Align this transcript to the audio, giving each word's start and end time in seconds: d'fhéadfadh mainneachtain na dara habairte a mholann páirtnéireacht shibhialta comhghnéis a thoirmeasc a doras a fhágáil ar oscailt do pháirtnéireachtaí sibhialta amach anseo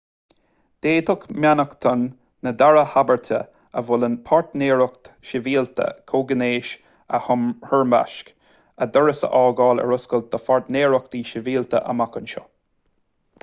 d'fhéadfadh 0.83 1.25
mainneachtain 1.43 2.05
na 2.47 2.53
dara 2.61 2.85
habairte 2.93 3.41
a 3.81 3.83
mholann 3.89 4.15
páirtnéireacht 4.29 5.11
shibhialta 5.33 5.87
comhghnéis 6.13 6.73
a 7.19 7.21
thoirmeasc 7.27 8.33
a 8.87 8.91
doras 8.97 9.23
a 9.31 9.31
fhágáil 9.37 9.83
ar 9.87 9.95
oscailt 9.99 10.33
do 10.35 10.43
pháirtnéireachtaí 10.49 11.23
sibhialta 11.35 11.87
amach 11.95 12.21
anseo 12.23 12.45